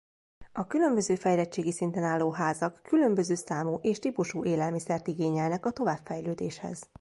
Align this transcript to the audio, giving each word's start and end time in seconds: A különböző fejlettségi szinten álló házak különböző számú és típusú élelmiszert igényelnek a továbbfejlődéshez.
A 0.51 0.67
különböző 0.67 1.15
fejlettségi 1.15 1.71
szinten 1.71 2.03
álló 2.03 2.31
házak 2.31 2.79
különböző 2.83 3.35
számú 3.35 3.77
és 3.81 3.99
típusú 3.99 4.43
élelmiszert 4.45 5.07
igényelnek 5.07 5.65
a 5.65 5.71
továbbfejlődéshez. 5.71 6.87